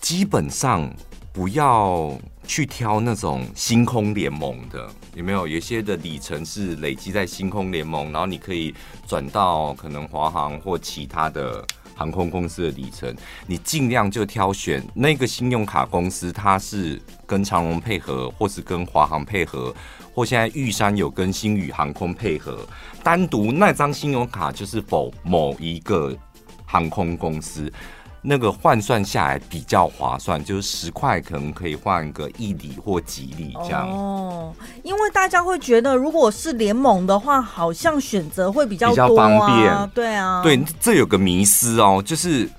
[0.00, 0.88] 基本上
[1.32, 5.48] 不要去挑那种星空联盟的，有没有？
[5.48, 8.74] 有些的里程是累积在星空联盟，然后你可以
[9.06, 13.12] 转到可能华航或其他的航空公司的里程，
[13.46, 19.74] 你尽量就挑选那个信用卡公司，它是跟长龙配合，或是跟华航配合。
[20.14, 22.66] 或现在玉山有跟星宇航空配合，
[23.02, 26.16] 单独那张信用卡就是否某一个
[26.64, 27.70] 航空公司，
[28.28, 33.88] 那个换算下来比较划算，就是十块可能可以换个一里或几里这样。
[33.88, 39.90] 哦，因为大家会觉得，如果是联盟的话，好像选择会比较多啊，比较方便。
[39.90, 42.50] 对啊，对，这有个迷思哦，就是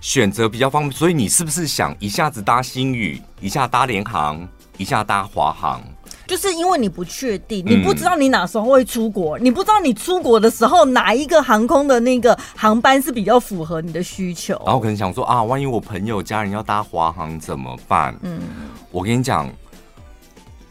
[0.00, 5.82] 选择比较方便，所以你是不是想一下子搭星宇，一下搭联航，一下搭华航？
[6.26, 14.60] 就是因为你不确定，你不知道你哪时候会出国，嗯，你不知道你出国的时候哪一个航空的那个航班是比较符合你的需求。
[14.64, 18.16] 然后可能想说啊，万一我朋友家人要搭华航怎么办？
[18.22, 18.40] 嗯，
[18.90, 19.52] 我跟你讲，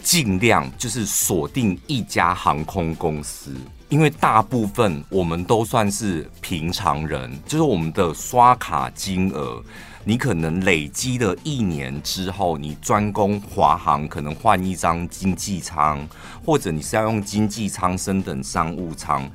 [0.01, 3.55] 尽量就是锁定一家航空公司，
[3.89, 9.61] 因为大部分我们都算是平常人，就是我们的刷卡金额。
[10.05, 16.05] 你可能累积了一年之后，你专攻华航，可能换一张经济舱，
[16.45, 19.29] 或者你是要用经济舱升等商务舱，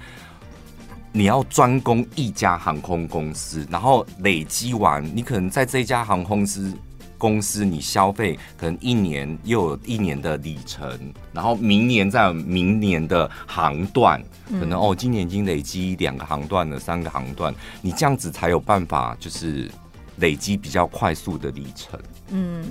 [1.11, 6.75] 你要专攻一家航空公司，然后累积完，你可能在这家航空公司
[7.17, 10.87] 公司你消费，可能一年又有一年的里程，
[11.33, 19.71] 然后明年再有明年的航段，可能哦，今年已经累积两个航段了，三个航段，你这样子才有办法，就是。
[20.19, 21.99] 累积比较快速的里程，
[22.31, 22.65] 嗯，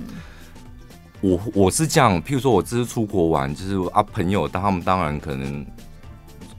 [1.20, 5.66] 我我是这样，譬如说我这次出国玩，就是啊朋友，他们当然可能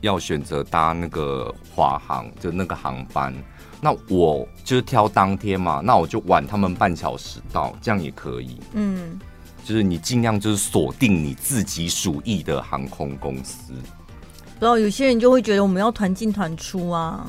[0.02, 3.34] 要选择搭那个华航，就那个航班，
[3.80, 9.20] 那我就是挑当天嘛，那我就晚他们半小时到，这样也可以，嗯，
[9.64, 13.74] 就是你尽量就是锁定你自己属意的航空公司，
[14.60, 17.28] 然后有些人就会觉得我们要团进团出啊。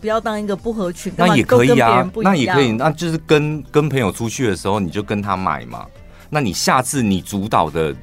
[0.00, 5.86] 不要当一个不合群，那也可以啊，那也可以，那就是跟跟朋友出去的时候，你就跟他买嘛。
[6.28, 7.94] 那你下次你主导的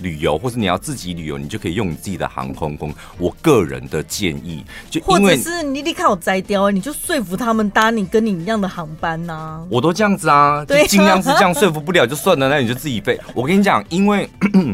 [0.00, 2.92] 旅游，或是你要自己旅游，你就可以用你自己的航空公。
[3.18, 9.66] 我个人的建议，就或者是你你看我摘掉，你就说服他们搭你跟你一样的航班呐、啊。
[9.70, 13.18] 我都这样子啊，就尽量是这样，说服不了就算了，那你就自己飞。
[13.32, 14.28] 我跟你讲，因为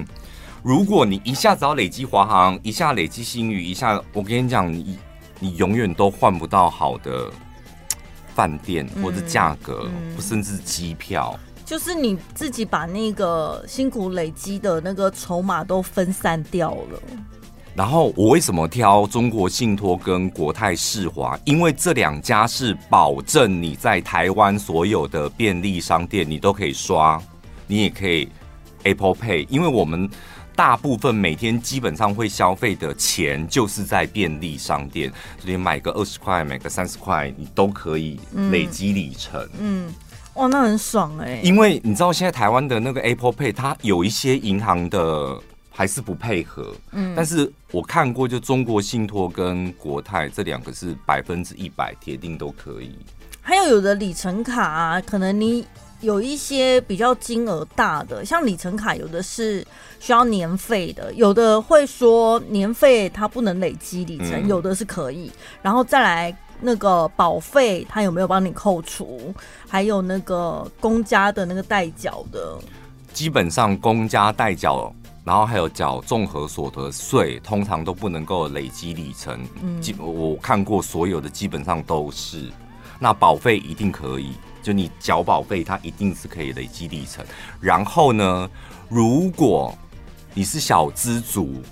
[0.64, 4.98] 如果你一下子要累积华航，一下累积新宇，一下我跟你讲你。
[5.40, 7.30] 你永远都换不到好的
[8.34, 11.38] 饭店或者价格，甚至机票。
[11.64, 17.00] 就是你自己把那个辛苦累积的那个筹码都分散掉了。
[17.74, 21.38] 然后我为什么挑中国信托跟国泰世华？
[21.44, 27.22] 因为这两家是保证你在台湾所有的便利商店你都可以刷，
[27.66, 28.28] 你也可以
[28.82, 30.10] Apple Pay，因为我们。
[30.58, 38.18] 大部分每天基本上会消费的钱，就是在便利商店，所以买个二十块，买个三十块，你都可以
[38.50, 39.40] 累积里程。
[39.60, 39.86] 嗯。
[39.86, 39.94] 嗯，
[40.34, 41.40] 哇，那很爽哎、欸！
[41.44, 45.40] 因为你知道现在台湾的那个 Apple Pay，它有一些银行的
[45.70, 46.74] 还是不配合。
[46.90, 52.98] 嗯，但是我看过，就中国信托跟国泰这两个是百分之一百铁定都可以。
[53.40, 55.64] 还有有的里程卡啊，可能你。
[56.00, 59.66] 有一些比较金额大的，像里程卡，有的是
[59.98, 65.30] 需要年费的，有的会说年费它不能累积里程，嗯、有的是可以。
[65.60, 69.34] 然后再来那个保费，它有没有帮你扣除？
[69.68, 72.56] 还有那个公家的那个代缴的，
[73.12, 79.44] 基本上公家代缴，然后还有缴综合所得税，通常都不能够累积里程。
[79.60, 82.44] 嗯，基我看过所有的，基本上都是。
[83.00, 84.32] 那保费一定可以。
[84.62, 87.24] 就你缴保费，它一定是可以累积里程。
[87.60, 88.50] 然后呢，
[88.88, 89.76] 如果
[90.34, 91.62] 你是小资族，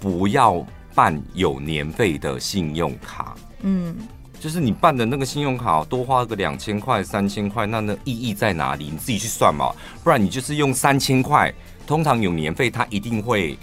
[0.00, 3.36] 不要办有年费的信用卡。
[3.62, 3.96] 嗯，
[4.38, 8.90] 就是你办的那个信用卡多花个两千块、三千块，那那意义在哪里？
[8.90, 9.72] 你自己去算嘛。
[10.02, 11.52] 不然你就是用三千块，
[11.86, 13.58] 通常有年费，它一定会，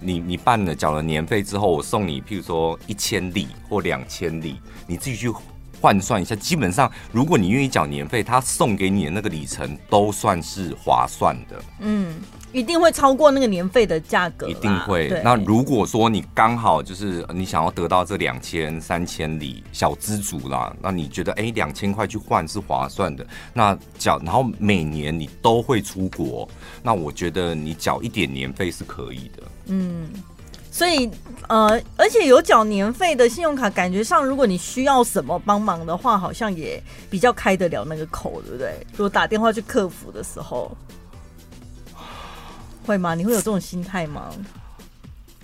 [0.00, 5.32] 你你办了缴了年费之后，我送你，譬如说一千里或两千里，你自己去。
[5.80, 11.62] 换算一下，基本上如果你愿意缴年费，他送给你的那个里程都算是划算的。
[11.80, 12.16] 嗯，
[12.52, 14.48] 一定会超过那个年费的价格。
[14.48, 15.08] 一定会。
[15.22, 26.48] 那如果说你刚好就是你想要得到这两千、三千里，小资族啦，那你觉得哎，两千块去换是划算的，那缴，然后每年你都会出国，
[26.82, 29.42] 那我觉得你缴一点年费是可以的。
[29.66, 30.08] 嗯。
[30.78, 31.10] 所以，
[31.48, 38.86] 呃，而且有缴年费的信用卡，感觉上如果你需要什么帮忙的话，好像也比较开得了那个口，对不对？
[38.92, 40.70] 如果打电话去客服的时候，
[42.86, 43.16] 会吗？
[43.16, 44.30] 你会有这种心态吗？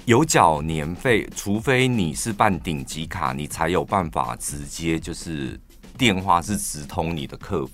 [0.05, 5.59] 有缴年费，除非你是办顶级卡，你才有办法直接就是
[5.99, 7.73] 电话是直通你的客服。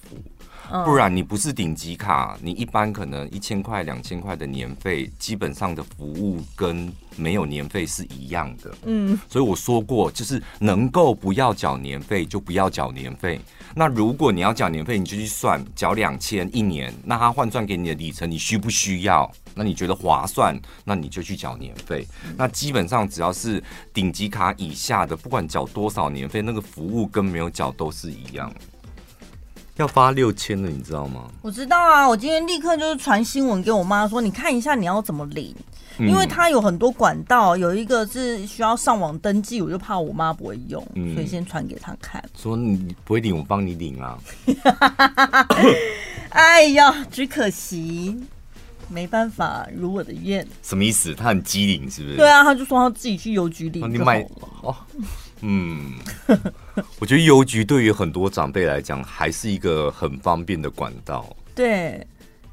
[0.85, 8.75] 不然你不是顶级卡，你一般可能一千块、两千块的年费，基本上的服务跟没有年费是一样的。
[8.85, 13.41] 嗯，所以我说过，就是能够不要缴年费就不要缴年费。
[13.75, 19.31] 那如果你要缴年费，你就去算缴两千一年，那他换算给你的里程，你需不需要？
[19.55, 22.07] 那你觉得划算，那你就去缴年费。
[22.37, 28.53] 那基本上只要是顶级卡以下的，不管缴多少年费，那个服务跟没有缴都是一样。
[29.81, 31.25] 要发六千了，你知道吗？
[31.41, 35.55] 我知道啊，我今天立刻就是传新闻给我妈说，你看一下你要怎么领，
[35.99, 42.23] 嗯、因为它有很多管道，有一个是需要上网登记，我就怕我妈不会用，嗯、所以先传给她看。
[42.39, 44.19] 说你不会领，我帮你领啊。
[46.31, 48.17] 哎呀，只可惜
[48.89, 50.47] 没办法如我的愿。
[50.63, 51.15] 什么意思？
[51.15, 52.17] 他很机灵是不是？
[52.17, 53.93] 对啊，他就说他自己去邮局领。
[53.93, 54.21] 你买
[54.63, 54.77] 哦。
[55.43, 55.95] 嗯，
[56.99, 61.35] 我觉得邮局对于很多长辈来讲还是一个很方便的管道。
[61.55, 62.07] 对，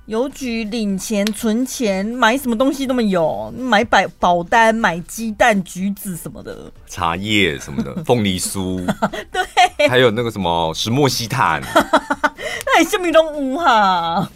[0.06, 8.86] 邮局领钱、存钱、买什么东西都没有，买保保单、买鸡蛋、橘子什么的，茶叶什么的， 凤梨酥，
[9.32, 11.62] 对，还有那个什么石墨烯炭，
[12.66, 14.30] 那也是米东屋哈，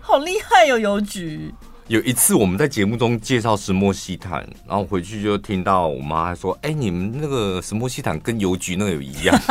[0.00, 1.52] 好厉害哟、哦，邮局。
[1.88, 9.38] 有一次我们在节目中介绍石墨烯炭，然后回去就听到我妈还说：“哎，你们那个石墨烯炭跟邮局那个有一样。”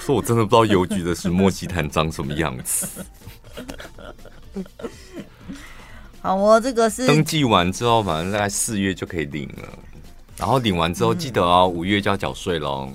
[0.00, 3.04] 说我真的不知道邮局的石墨烯炭长什么样子。
[6.22, 9.68] 好哦，这个是登记完之后，反正大概四月就可以领了。
[10.38, 12.90] 然后领完之后，记得哦，五月就要缴税喽。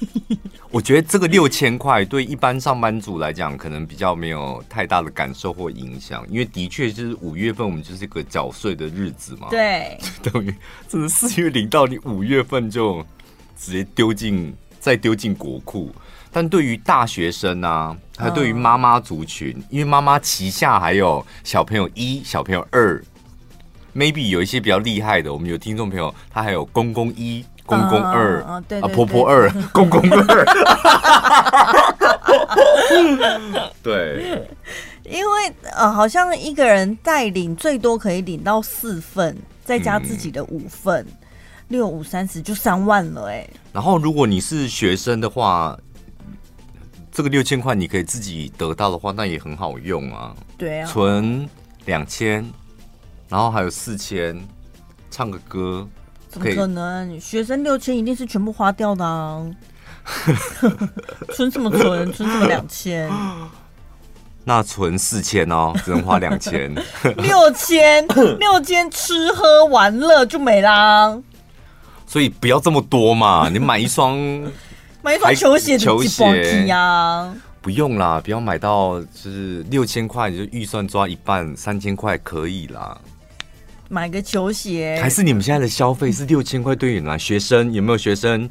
[0.76, 9.46] 我觉得这个六千块对一般上班族来讲，可能比较没有太大的感受或影响，因为的确就是五月份我们就是一个缴税的日子嘛。
[9.48, 10.54] 对， 等于
[10.86, 13.02] 这是四月零到，你五月份就
[13.58, 15.90] 直接丢进再丢进国库。
[16.30, 23.02] 但对于大学生啊，还有对于妈妈族群，嗯、因为妈妈旗下还有小朋友一、小朋友二
[23.94, 27.42] ，maybe 有一些比较厉害的，我们有听众朋友，他还有公公一。
[27.66, 28.62] 公公二啊，
[28.94, 30.46] 婆婆二， 公公二，
[33.82, 34.48] 对，
[35.04, 41.04] 因为呃，好像一个人带领最多可以领到四份，再加自己的五份，
[41.68, 43.46] 六五三十就三万了哎。
[43.72, 45.76] 然后如果你是学生的话，
[47.10, 50.34] 这个六千块你可以自己得到的话，那也很好用啊。
[50.56, 51.48] 对啊，存
[51.84, 52.48] 两千，
[53.28, 54.40] 然后还有四千，
[55.10, 55.86] 唱个歌。
[56.28, 57.20] 怎么可能？
[57.20, 59.44] 学生六千一定是全部花掉的啊！
[61.34, 62.12] 存什么存？
[62.12, 63.10] 存什么两千？
[64.44, 66.72] 那存四千哦，只能花两千。
[67.16, 68.06] 六千，
[68.38, 71.18] 六千吃喝玩乐就没啦。
[72.06, 74.16] 所以不要这么多嘛，你买一双，
[75.02, 82.96] 买一双球鞋，球鞋呀，不用啦，不要买到就是六千块，你就预算抓一半，三千块可以啦。
[83.88, 87.18] 买个球鞋，还是你们现在的消费是六千块对你们来？
[87.18, 88.48] 学生有没有学生？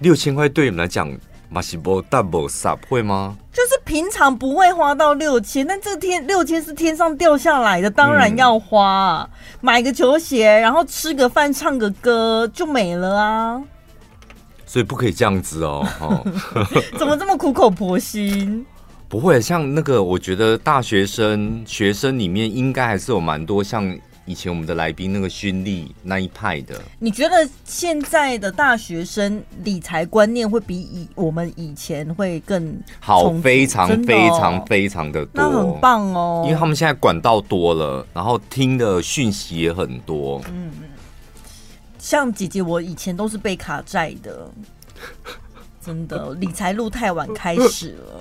[0.00, 1.10] 六千块对你们来讲，
[1.48, 3.36] 马西波 double sub 会吗？
[3.50, 9.22] 就是平常不会花到六千，但这天六千是天上掉下来的，当然要花。
[9.22, 9.30] 嗯、
[9.62, 13.62] 买个球鞋，然后吃个饭，唱个歌就没了啊。
[14.66, 15.88] 所以不可以这样子哦。
[16.00, 16.24] 哦
[16.98, 18.66] 怎么这么苦口婆心？
[19.08, 23.98] 不会，像那个，我觉得大学生学生里面应该还是有蛮多像。
[24.28, 33.30] 以前我们的来宾那个勋利那一派的，你觉得现在的大学生理财观念会比以我们以前会更好？
[33.40, 36.42] 非常非常非常的多，那很棒哦！
[36.44, 40.42] 因为他们现在管道多了，然后听的讯息也很多。
[40.48, 40.88] 嗯嗯，
[41.98, 44.50] 像姐姐，我以前都是被卡债的，
[45.80, 48.20] 真的理财路太晚开始了。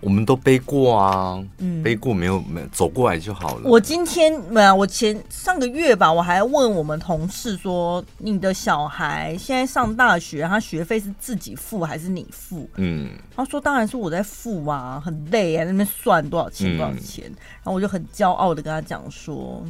[0.00, 3.62] 我们都背过啊，嗯，背过没有没有走过来就好了。
[3.64, 12.68] 我今天没有，我前上个月吧，我还问我们同事说，你的小孩现在上大学，他学费是自己付还是你付？
[12.76, 19.64] 嗯，他说当然是我在付啊，很累啊，那边算多少钱多少钱，嗯，然后我就很骄傲的跟他讲说。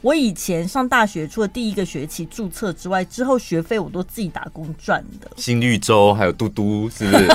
[0.00, 5.28] 我以前上大学，除了第一个学期注册之外，之后学费我都自己打工赚的。
[5.36, 7.26] 新绿洲还有嘟嘟，是不是？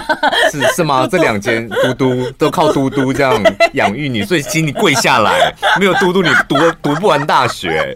[0.68, 1.06] 是是吗？
[1.06, 3.42] 这两间嘟嘟都靠嘟嘟这样
[3.74, 5.54] 养育你，所以请你跪下来。
[5.78, 7.94] 没有嘟嘟，你读读不完大学。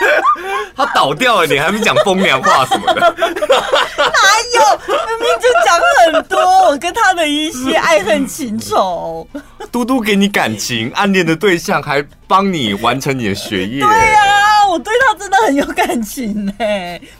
[0.76, 3.00] 他倒掉了，你还没讲风凉话什么的？
[3.00, 4.14] 哪
[4.54, 4.60] 有？
[4.86, 9.26] 明明就讲很多，我跟他的一些爱恨情仇。
[9.70, 13.80] 嘟嘟给你感情，暗恋的对象还帮你完成你的学业。
[13.80, 16.52] 对啊，我对他真的很有感情呢。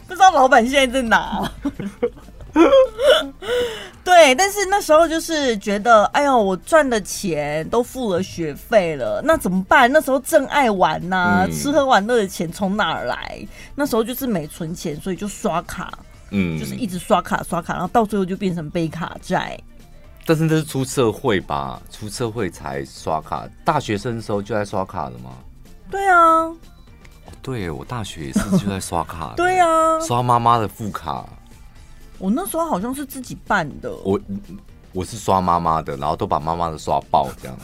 [0.07, 1.49] 不知道老板现在在哪？
[4.03, 9.91] 对，但是那时候就是觉得，哎呦，我赚的钱都付了学费了，那怎么办？
[9.91, 13.45] 那时候正爱玩呐、啊，嗯、吃喝玩乐的钱从哪儿来？
[13.75, 15.91] 那时候就是没存钱，所以就刷卡，
[16.31, 19.57] 嗯，就是一直刷卡刷卡，然后到最后就变成背卡债。
[20.25, 21.81] 但是那是出社会吧？
[21.91, 25.31] 出社会才刷卡，大学生的时候就在刷卡了吗？
[25.89, 26.49] 对啊，
[27.41, 31.25] 对，我大学也是就在刷卡， 对啊，刷妈妈的副卡。
[32.19, 34.19] 我那时候好像是自己办的，我
[34.93, 37.57] 我是刷妈妈的，然后都把妈妈的刷爆这样。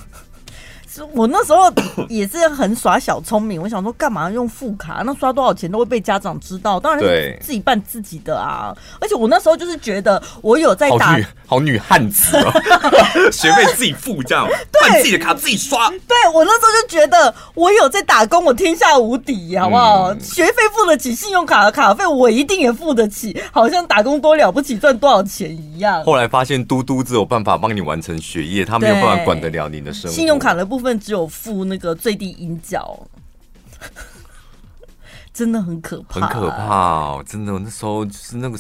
[1.14, 1.72] 我那时候
[2.10, 5.02] 也是很耍小聪明，我想说干嘛用副卡？
[5.06, 8.76] 那刷多少钱都会被家长知道，当然是自己办自己的啊。
[9.00, 12.52] 而且我那时候就是觉得我有在打，好女，好女汉子哦，
[13.32, 14.48] 学费自己付这样，
[14.82, 15.90] 办自己的卡自己刷。
[15.90, 20.14] 对，我那时候就觉得我有在打工，我天下无敌，好不好？
[20.14, 26.04] 嗯、学费付得起，信用卡的卡费我一定也付得起，好像打工多了不起，赚多少钱一样。
[26.04, 30.16] 后来发现嘟嘟只有办法帮你完成学业，他没有办法管得了你的生活。
[30.16, 30.89] 信用卡的部分。
[30.98, 32.98] 只有付那个最低银角，
[35.34, 37.26] 真的很可怕，很可怕哦！
[37.28, 38.58] 真的，那时候就是那个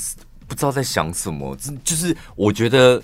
[0.47, 3.01] 不知道在想什么，真就是我觉得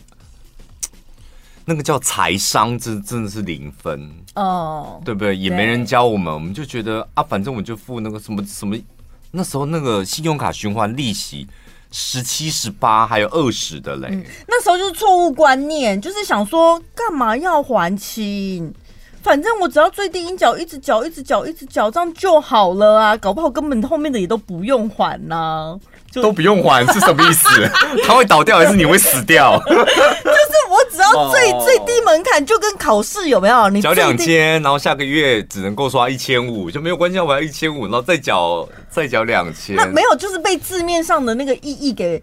[1.63, 5.35] 那个叫财商，真真的是零分哦，对不对？
[5.35, 8.77] 也没人教我们，我们就觉得啊，反正我就付那个什么什么，
[9.31, 11.47] 那时候那个信用卡循环利息
[11.91, 18.73] 十七、十八还有二十的嘞，嗯，那时候就是错误观念，就是想说干嘛要还清？
[19.25, 23.17] 反正我只要最低银角一直缴，一直缴，一直缴，这样就好了啊！
[23.17, 27.49] 搞不好根本后面的也都不用还呐、啊，都不用还是什么意思？
[28.05, 29.59] 它会倒掉还是你会死掉？
[29.67, 31.63] 就是我只要最、oh.
[31.63, 33.67] 最低门槛，就跟考试有没有？
[33.71, 39.75] 你缴两千，然后下个月只能够刷一千五，就没有关系，我要一千五，然后再缴再缴两千。
[39.75, 42.21] 那没有，就是被字面上的那个意义给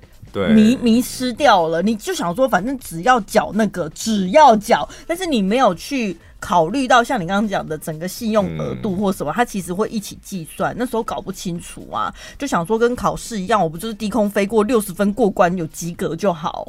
[0.55, 1.83] 迷迷失掉了。
[1.83, 6.17] 你就想说，反正只要缴那个，只要缴，但是你没有去。
[6.43, 10.75] 考虑到像你刚刚讲的整个信用额度或什么，它其实会一起计算。
[10.77, 16.67] 那时候搞不清楚啊，就想说跟考试一样，我不就是低空飞过六十分过关有及格就好。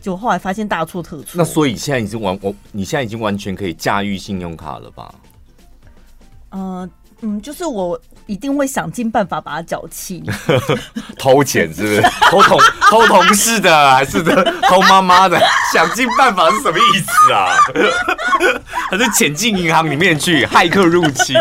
[0.00, 1.34] 就后来发现大错特错。
[1.34, 5.14] 那所以现在已经完，我你现在已经完全可以驾驭信用卡了吧？
[6.50, 6.90] 呃。
[7.20, 10.24] 嗯，就是我一定会想尽办法把它缴清。
[11.18, 12.02] 偷钱是不是？
[12.30, 12.58] 偷同
[12.90, 14.22] 偷同事的，还是
[14.68, 15.40] 偷妈妈的？
[15.72, 17.48] 想尽办法是什么意思啊？
[18.90, 21.34] 还是潜进银行里面去，骇客入侵？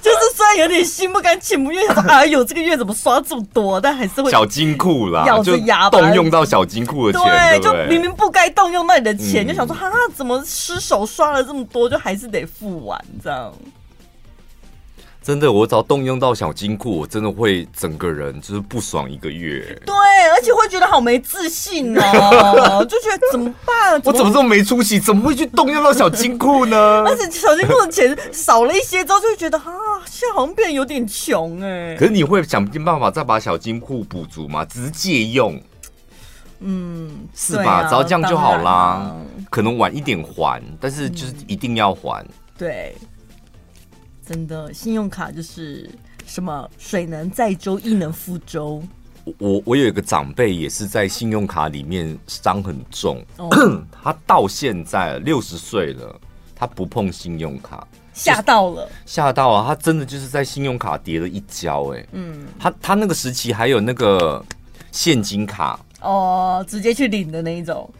[0.00, 3.80] 就是虽然有点心不甘情不愿，哎呦，这个月怎么刷这么多？
[3.80, 13.52] 但还是会小金库啦，咬着牙动用到小金库的钱，对，就明明不该动用那里的钱，嗯、就想说哈，怎么失手刷了这么多，就还是得付完这样。
[15.28, 19.78] 真的，我只要动用到小金库，我真的会整个人就是不爽一个月。
[19.84, 19.94] 对，
[20.34, 24.00] 而且会觉得好没自信哦， 就觉得怎么办？
[24.06, 24.98] 我怎么这么没出息？
[24.98, 26.76] 怎么会去动用到小金库呢？
[27.06, 29.68] 而且小金库的钱少了一些之后，就会觉得啊，
[30.06, 31.94] 现在好像变得有点穷哎。
[31.98, 34.64] 可是你会想尽办法再把小金库补足吗？
[34.64, 35.60] 只是借用，
[36.60, 37.84] 嗯，是吧？
[37.86, 39.14] 只要这样就好啦。
[39.50, 42.26] 可能晚一点还，但是就是一定要还。
[42.56, 42.96] 对。
[44.28, 45.90] 真的，信用卡就是
[46.26, 48.82] 什么水能载舟，亦能覆舟。
[49.38, 53.48] 我我有一个长辈也是在信用卡里面伤很重，哦、
[53.90, 56.20] 他到现在六十岁了，
[56.54, 59.64] 他不碰信用卡，吓到了，吓到啊！
[59.66, 64.44] 他真的就是在信用卡跌了一跤，哎，嗯，他他那个时期还有那个
[64.92, 67.90] 现金卡哦，直接去领的那一种。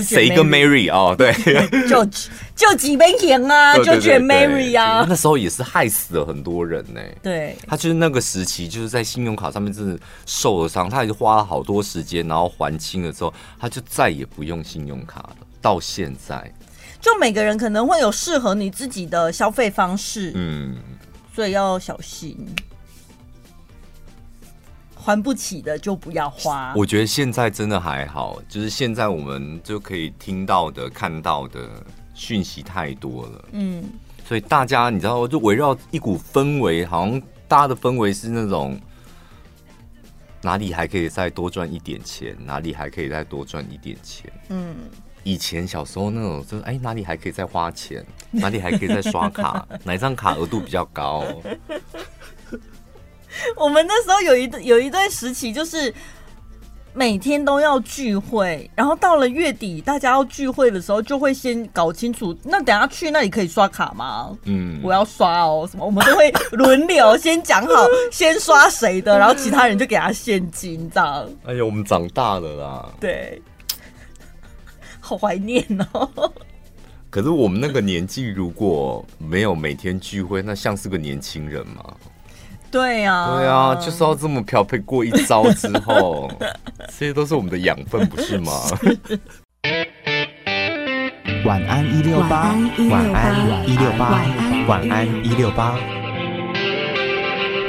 [0.00, 1.32] 谁跟 Mary 哦，对，
[1.88, 2.06] 就
[2.54, 7.00] 就几杯钱啊， 就觉得 Mary 啊，那时候也是害死了很多人呢。
[7.22, 15.36] 对，他就是那个时期，就是在信用卡上面真的受了伤，他也是花了好多时间，然后还清了之后，他就再也不用信用卡了。
[15.60, 16.52] 到现在，
[17.00, 20.76] 就每个人可能会有适合你自己的消费方式，嗯，
[21.34, 22.36] 所以要小心。
[25.02, 26.72] 还不起的就不要花。
[26.76, 31.68] 我觉得现在真的还好，就是现在我们就可以听到的、看到的
[32.14, 33.44] 讯息太多了。
[33.50, 33.84] 嗯，
[34.24, 38.80] 所以大家你知道，就围绕一股氛围，好像大家的氛围是那种
[40.40, 44.32] 哪里还可以再多赚一点钱，哪里还可以再多赚一点钱。
[44.48, 44.76] 嗯，
[45.24, 51.24] 以前小时候那种就是哎，哪里还可以再花钱，哪里还可以再刷卡， 哪张卡额度比较高。
[53.56, 55.92] 我们那时候有一段有一段时期，就是
[56.94, 64.36] 每天都要聚会，然后到了月底，大家要聚会的时候，就会先搞清楚，那等下去那里可以刷卡吗？
[64.44, 65.86] 嗯，我要刷哦，什么？
[65.86, 71.28] 我们都会轮流先讲好，先刷谁的， 然后其他人就给他现金，这样。
[71.44, 72.92] 哎呀，我们长大了啦。
[73.00, 73.40] 对，
[75.00, 75.64] 好怀念
[75.94, 76.32] 哦。
[77.08, 81.82] 可是我们那个年纪，如果没有每天聚会，那像是个年轻人吗？
[82.72, 86.32] 对呀、啊，对呀、啊，就是要这么漂配过一招之后，
[86.98, 88.50] 这些都是我们的养分，不是吗？
[91.44, 92.54] 晚安一六八，
[92.88, 94.24] 晚安一六八，
[94.66, 95.76] 晚安一六八。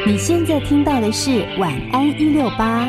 [0.05, 2.87] 你现在听到的是晚安一六八。